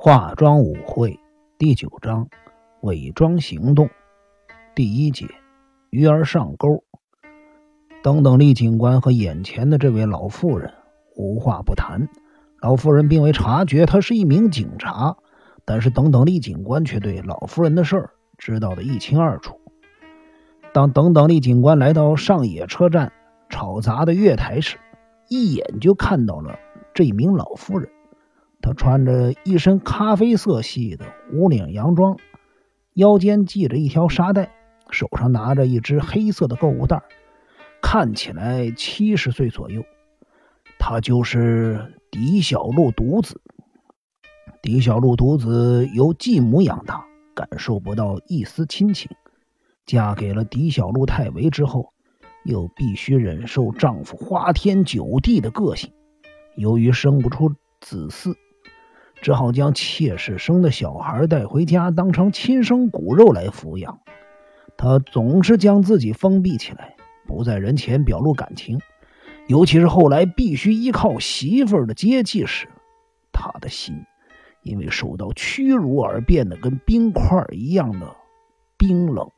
[0.00, 1.18] 化妆舞会
[1.58, 2.28] 第九章，
[2.82, 3.90] 伪装行动
[4.72, 5.26] 第一节，
[5.90, 6.84] 鱼儿上钩。
[8.00, 10.72] 等等，厉警官和眼前的这位老妇人
[11.16, 12.08] 无话不谈。
[12.60, 15.16] 老妇人并未察觉他是一名警察，
[15.64, 19.60] 但是等等，厉警官却对老妇人的事儿知道的一清二楚。
[20.72, 23.12] 当等等，厉警官来到上野车站
[23.48, 24.76] 吵杂的月台时，
[25.28, 26.56] 一眼就看到了
[26.94, 27.90] 这名老妇人。
[28.60, 32.16] 他穿着一身咖啡色系的无领洋装，
[32.94, 34.52] 腰间系着一条沙袋，
[34.90, 37.02] 手上拿着一只黑色的购物袋，
[37.80, 39.84] 看起来七十岁左右。
[40.78, 43.40] 他就是狄小璐独子。
[44.60, 49.10] 狄小璐独子由继母养大，感受不到一丝亲情。
[49.86, 51.92] 嫁给了狄小璐太维之后，
[52.44, 55.92] 又必须忍受丈夫花天酒地的个性。
[56.56, 58.34] 由于生不出子嗣。
[59.20, 63.98] 只好将妾室生的小孩带回家，当成亲生骨肉来抚养。
[64.76, 66.94] 他总是将自己封闭起来，
[67.26, 68.80] 不在人前表露感情。
[69.48, 72.68] 尤其是后来必须依靠媳妇儿的接济时，
[73.32, 74.04] 他的心
[74.62, 78.14] 因为受到屈辱而变得跟冰块一样的
[78.76, 79.28] 冰冷。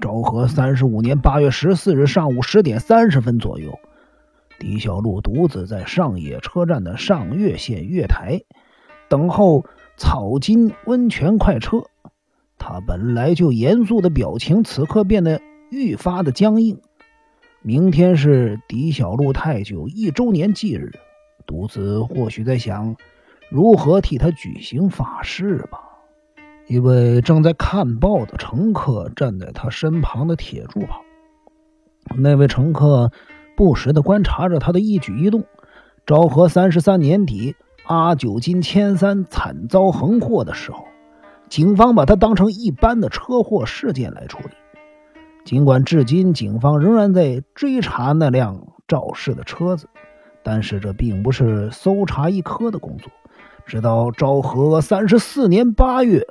[0.00, 3.78] 昭和三十五年八月十四日上午十点三十分左右，
[4.58, 8.42] 狄小璐独自在上野车站的上越线月台。
[9.08, 9.64] 等候
[9.96, 11.84] 草金温泉快车，
[12.58, 15.40] 他本来就严肃的表情，此刻变得
[15.70, 16.80] 愈发的僵硬。
[17.62, 20.92] 明天是狄小璐太久一周年忌日，
[21.46, 22.96] 独子或许在想
[23.48, 25.80] 如何替他举行法事吧。
[26.66, 31.00] 一位正在看报的乘客站在他身旁的铁柱旁，
[32.16, 33.12] 那位乘客
[33.56, 35.44] 不时的观察着他的一举一动。
[36.04, 37.54] 昭和三十三年底。
[37.86, 40.84] 阿九金千三惨遭横祸的时候，
[41.48, 44.54] 警方把它当成一般的车祸事件来处理。
[45.44, 49.88] 尽管至今警方仍然在追查那辆肇事的车子，
[50.42, 53.08] 但是这并不是搜查一科的工作。
[53.64, 56.26] 直到昭和三十四年八月，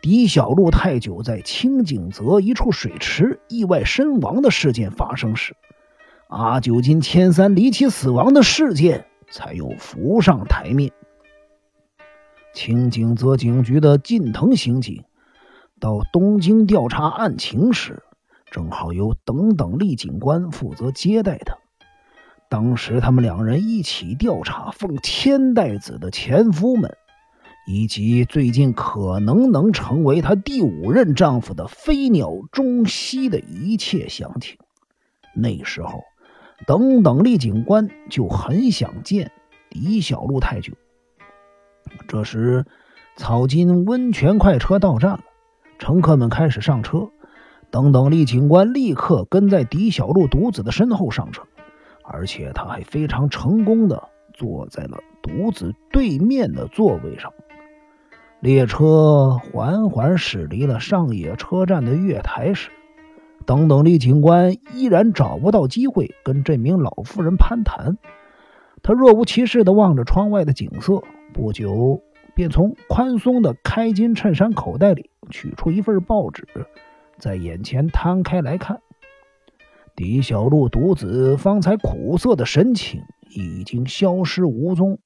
[0.00, 5.54] 狄小路太久在清景泽一处水池意外身亡的事件发生时，
[6.28, 9.04] 阿九金千三离奇死亡的事件。
[9.34, 10.92] 才又浮上台面。
[12.54, 15.02] 清景泽警局的近藤刑警
[15.80, 18.00] 到东京调查案情时，
[18.52, 21.56] 正好由等等厉警官负责接待他。
[22.48, 26.96] 当时他们两人一起调查奉千代子的前夫们，
[27.66, 34.56] 以及最近可能能成为她第五任丈夫的飞鸟中西的一切详情。
[35.34, 36.04] 那时候。
[36.66, 39.30] 等等，厉警官就很想见
[39.70, 40.72] 狄小璐太久。
[42.08, 42.64] 这时，
[43.16, 45.20] 草金温泉快车到站了，
[45.78, 47.10] 乘客们开始上车。
[47.70, 51.42] 等等，厉警官立刻跟在狄小璐独子的身后上车，
[52.02, 57.32] 而且他还非常成功的坐在了独子对面的座位上。
[58.40, 62.70] 列车缓缓驶离了上野车站的月台时。
[63.46, 67.98] 等等，厉警官依然找不到机会跟这名老妇人攀谈。
[68.82, 71.02] 他若无其事地望着窗外的景色，
[71.32, 72.02] 不久
[72.34, 76.46] 便从宽松的开襟衬衫口袋里取出一份报纸，
[77.18, 78.80] 在眼前摊开来看。
[79.96, 84.98] 狄小璐独子方才苦涩的神情已经消失无踪，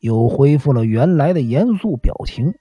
[0.00, 2.54] 又恢复了原来的严肃表情，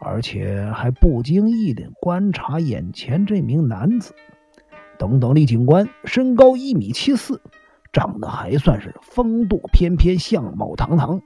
[0.00, 4.14] 而且还不经意地观察眼前这名男子。
[4.98, 7.40] 等等，李警官身高一米七四，
[7.92, 11.20] 长得还算是风度翩翩，相貌堂堂。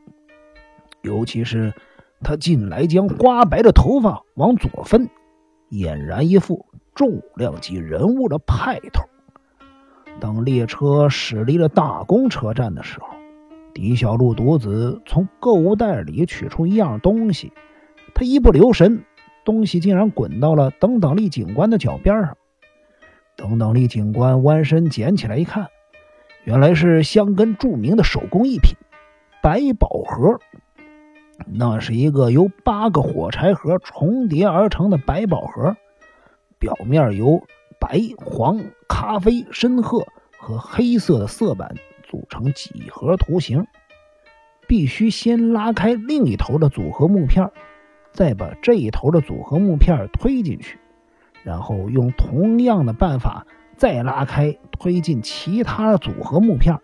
[1.02, 1.72] 尤其是
[2.20, 5.08] 他近来将花白的头发往左分，
[5.70, 9.04] 俨然一副重量级人物的派头。
[10.20, 13.08] 当列车驶离了大宫车站的时候，
[13.74, 17.52] 狄小璐独自从购物袋里取出一样东西，
[18.14, 19.04] 他一不留神，
[19.44, 22.36] 东西竟然滚到了等等厉警官的脚边上。
[23.36, 25.66] 等等，厉警官弯身捡起来一看，
[26.44, 28.76] 原来是香根著名的手工艺品——
[29.42, 30.38] 百宝盒。
[31.46, 35.76] 那是一个由八个火柴盒重叠而成的百宝盒，
[36.60, 37.42] 表面由
[37.80, 40.06] 白、黄、咖啡、深褐
[40.38, 41.74] 和黑色的色板
[42.04, 43.66] 组成几何图形。
[44.66, 47.50] 必须先拉开另一头的组合木片，
[48.14, 50.78] 再把这一头的组合木片推进去。
[51.42, 53.46] 然后用同样的办法
[53.76, 56.80] 再拉开，推进其他组合木片，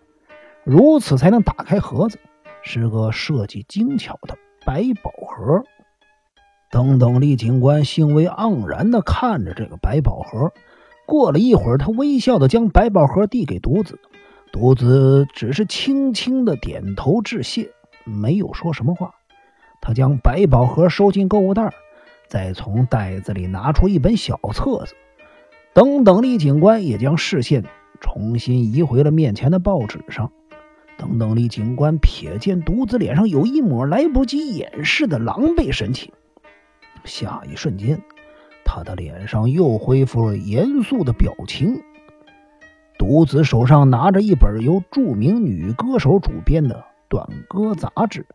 [0.63, 2.19] 如此才能打开盒子。
[2.61, 5.63] 是个设计精巧的百宝盒。
[6.69, 10.53] 等等，李警官兴味盎然的看着这个百宝盒。
[11.07, 13.99] 过了一会儿，他微笑的将百宝盒递给独子，
[14.51, 17.71] 独子只是轻轻的点头致谢，
[18.05, 19.15] 没有说什么话。
[19.81, 21.73] 他将百宝盒收进购物袋，
[22.27, 24.95] 再从袋子里拿出一本小册子。
[25.73, 27.65] 等等，李警官也将视线
[27.99, 30.31] 重新移回了面前的报纸上。
[30.97, 36.11] 等等，李警官瞥见独子脸上有一抹来不及掩饰的狼狈神情。
[37.03, 37.99] 下一瞬间，
[38.63, 41.81] 他的脸上又恢复了严肃的表情。
[42.99, 48.27] 独子手上拿着一本由著名女歌手主编的短歌杂志，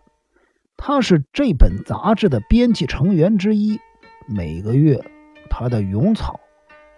[0.76, 3.80] 他是这本杂志的编辑成员之一。
[4.26, 5.04] 每个月，
[5.48, 6.40] 他的咏草，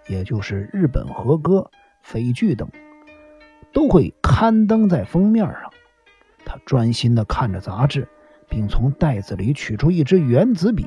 [0.08, 1.70] 也就是日本和歌、
[2.02, 2.68] 匪剧等，
[3.72, 5.70] 都会刊登在封面上。
[6.44, 8.08] 他专心地看着杂志，
[8.48, 10.86] 并从袋子里取出一支圆子笔。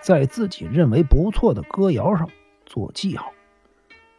[0.00, 2.28] 在自己认为不错的歌谣上
[2.64, 3.32] 做记号，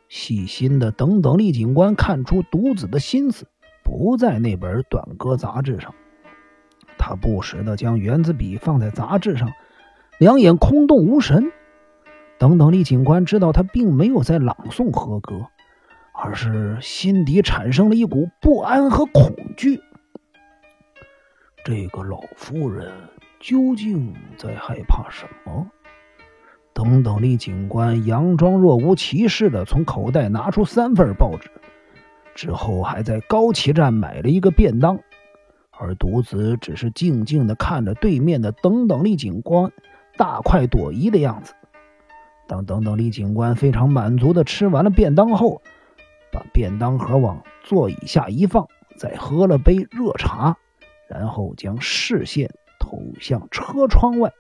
[0.10, 3.48] 细心的等等厉警官看出独子的心思
[3.82, 5.96] 不在那本短歌杂志上，
[7.02, 9.50] 他不时的将圆子笔放在杂志上，
[10.20, 11.52] 两眼空洞无神。
[12.38, 15.48] 等等李警官知道他并没有在朗诵和歌，
[16.14, 19.82] 而是心底产生了一股不安和恐惧。
[21.66, 22.92] 这个老妇人。
[23.44, 25.68] 究竟在害怕什么？
[26.74, 31.50] 等等，李警官佯装若无其事的从口袋拿出三份报纸，
[32.36, 35.00] 之后还在高崎站买了一个便当，
[35.82, 39.72] 而独子只是静静的看着对面的等等厉警官
[40.16, 41.54] 大快朵颐的样子。
[42.48, 45.62] 当等等厉警官非常满足的吃完了便当后，
[46.32, 50.56] 把便当盒往座椅下一放，再喝了杯热茶，
[51.10, 52.50] 然后将视线。
[52.84, 54.34] 投向车窗外。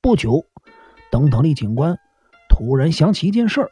[0.00, 0.46] 不久，
[1.10, 1.98] 等等力警官
[2.48, 3.70] 突然想起一件事儿，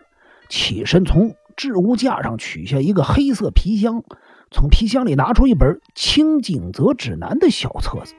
[0.51, 4.05] 起身从置物架上取下一个黑色皮箱，
[4.51, 8.15] 从皮箱里拿出一本《清景泽指南》的小册子。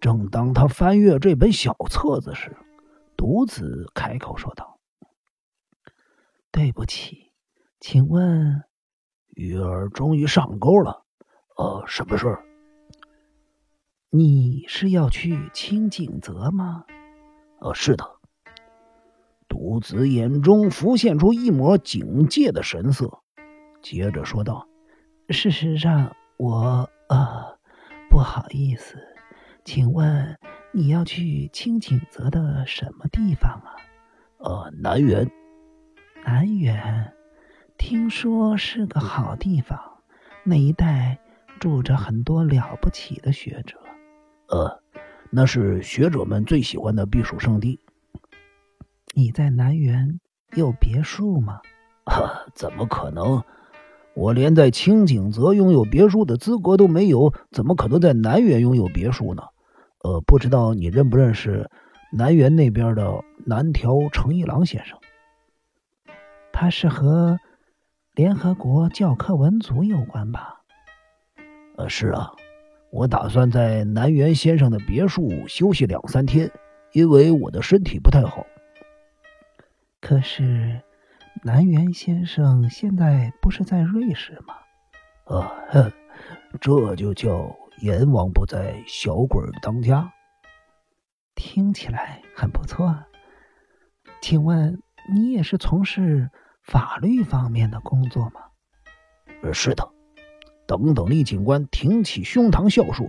[0.00, 2.56] 正当他翻阅这本小册子时，
[3.16, 4.78] 独子开口说道
[6.50, 7.32] ：“对不起，
[7.80, 8.64] 请问，
[9.28, 11.04] 鱼儿终于上钩了。
[11.56, 12.44] 呃，什么事儿？”
[14.10, 16.84] 你是要去清景泽吗？
[17.60, 18.04] 呃，是的。
[19.48, 23.20] 独子眼中浮现出一抹警戒的神色，
[23.80, 24.66] 接着说道
[25.30, 26.88] ：“事实上，我……
[27.08, 27.58] 呃，
[28.10, 28.98] 不好意思，
[29.64, 30.38] 请问
[30.72, 33.76] 你要去清景泽的什么地方啊？”
[34.38, 35.28] 呃，南园。
[36.24, 37.12] 南园，
[37.78, 39.80] 听说是个好地方，
[40.44, 41.18] 那一带
[41.60, 43.78] 住着很多了不起的学者。
[44.48, 44.82] 呃，
[45.30, 47.80] 那是学者们最喜欢的避暑胜地。
[49.14, 50.20] 你在南园
[50.54, 51.60] 有别墅吗？
[52.54, 53.42] 怎么可能？
[54.16, 59.42] 我连在清景泽拥有别墅的资格都没有，怎么可能在南园拥有别墅呢？
[60.02, 61.70] 呃，不知道你认不认识
[62.10, 64.98] 南园那边的南条诚一郎先生？
[66.50, 67.38] 他是和
[68.14, 70.62] 联合国教科文组有关吧？
[71.76, 72.32] 呃，是啊。
[72.90, 76.50] 我打算在南园先生的别墅休息两三天，
[76.92, 78.46] 因为我的身体不太好。
[80.00, 80.80] 可是，
[81.46, 84.54] 南园先生现在不是在瑞士吗？
[85.26, 85.48] 啊，
[86.60, 90.12] 这就叫阎王不在，小鬼当家。
[91.36, 92.92] 听起来很不错。
[94.20, 94.82] 请问
[95.14, 96.30] 你也是从事
[96.64, 98.40] 法律方面的工作吗？
[99.44, 99.88] 呃，是的。
[100.66, 103.08] 等等，厉警官挺起胸膛笑说：“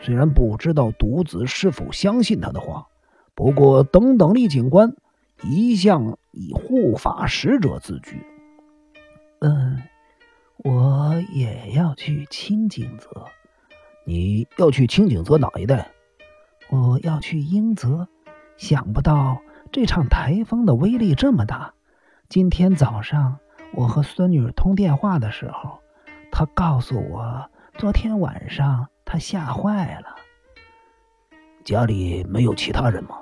[0.00, 2.86] 虽然不知道独子是否相信他的话，
[3.34, 4.96] 不过等等，厉警官
[5.42, 8.24] 一向以护法使者自居。
[9.40, 9.82] 嗯，
[10.58, 13.26] 我也要去清景泽。
[14.06, 15.90] 你要去清景泽哪一带？
[16.70, 18.06] 我要去英泽。
[18.56, 19.40] 想不到
[19.72, 21.74] 这场台风的威力这么大。
[22.28, 23.38] 今天早上
[23.74, 25.80] 我和孙女通电话的时候。”
[26.30, 30.14] 她告诉我，昨天晚上她吓坏了。
[31.64, 33.16] 家里没有其他人吗？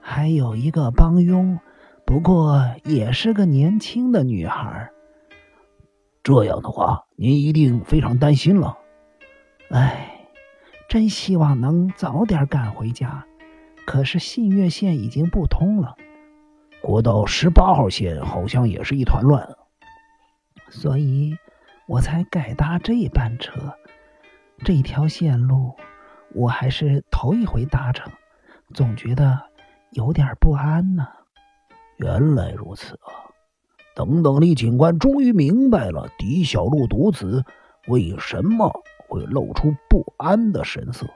[0.00, 1.58] 还有一个帮佣，
[2.10, 4.90] 不过也是个年轻的女孩。
[6.24, 8.76] 这样的话，您一定非常担心了。
[9.70, 10.26] 哎，
[10.88, 13.24] 真希望能早点赶回家。
[13.86, 15.94] 可是信越线已经不通了，
[16.82, 19.48] 国道十八号线好像也是一团乱。
[20.68, 21.36] 所以。
[21.86, 23.74] 我才改搭这班车，
[24.58, 25.74] 这条线路
[26.32, 28.12] 我还是头一回搭乘，
[28.72, 29.40] 总觉得
[29.90, 31.04] 有点不安呢。
[32.02, 33.28] 原来如此啊！
[33.94, 37.44] 等等，李警官终于明白了狄小璐独子
[37.88, 38.72] 为什么
[39.06, 41.06] 会露出不安的神色。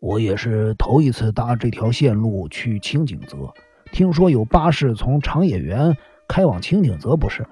[0.00, 3.54] 我也是头一次搭这条线路去清景泽，
[3.92, 5.96] 听说有巴士从长野园
[6.28, 7.48] 开往清景泽，不是吗？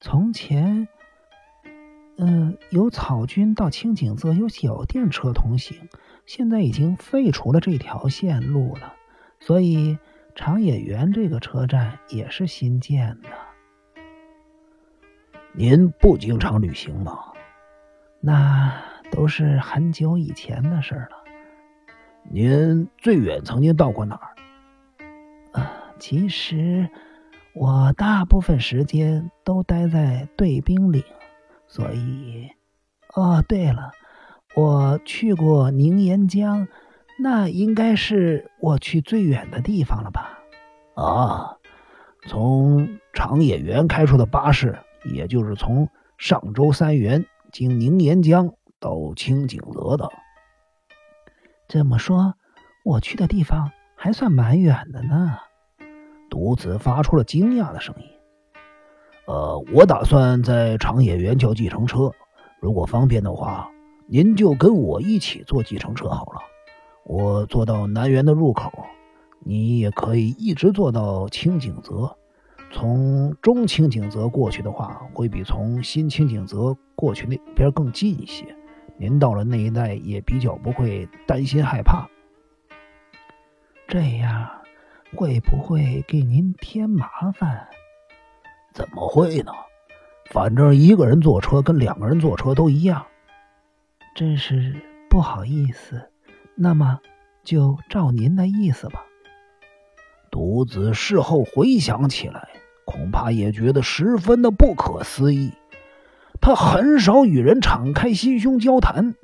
[0.00, 0.86] 从前，
[2.18, 5.88] 嗯，有草军到清景泽有小电车通行，
[6.26, 8.92] 现在已经废除了这条线路了，
[9.40, 9.96] 所以。
[10.34, 13.28] 长野园这个车站也是新建的。
[15.52, 17.32] 您不经常旅行吗？
[18.20, 18.72] 那
[19.12, 21.24] 都是很久以前的事了。
[22.24, 25.60] 您最远曾经到过哪儿？
[25.60, 26.88] 啊，其实
[27.54, 31.04] 我大部分时间都待在对兵岭，
[31.68, 32.50] 所以……
[33.14, 33.92] 哦，对了，
[34.56, 36.66] 我去过宁岩江。
[37.16, 40.38] 那应该是我去最远的地方了吧？
[40.94, 41.56] 啊，
[42.26, 50.10] 从长野园开出的巴士，也就是从上周三原经宁岩江到清景泽的。
[51.68, 52.34] 这么说，
[52.84, 55.38] 我去的地方还算蛮远的呢。
[56.28, 58.06] 独子发出了惊讶的声音。
[59.26, 62.10] 呃，我打算在长野园叫计程车，
[62.60, 63.70] 如果方便的话，
[64.06, 66.40] 您就跟我一起坐计程车好了。
[67.06, 68.72] 我坐到南园的入口，
[69.40, 72.16] 你也可以一直坐到清景泽。
[72.72, 78.44] 从中清景泽过去的话，会比从新清景泽过去那边更近一些。
[78.96, 82.08] 您到了那一带也比较不会担心害怕。
[83.86, 84.48] 这样
[85.14, 87.68] 会不会给您添麻烦？
[88.72, 89.52] 怎么会呢？
[90.30, 93.04] 反正一个人坐车跟两个人坐车都一样。
[94.14, 94.74] 真是
[95.10, 96.10] 不好意思。
[96.56, 97.00] 那么，
[97.42, 99.04] 就照您的意思吧。
[100.30, 102.48] 独子事后回想起来，
[102.84, 105.52] 恐怕也觉得十分的不可思议。
[106.40, 109.14] 他很少与人敞开心胸交谈，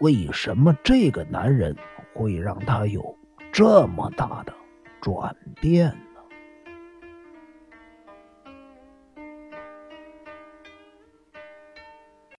[0.00, 1.76] 为什么这个男人
[2.14, 3.16] 会让他有
[3.52, 4.52] 这么大的
[5.00, 5.96] 转变？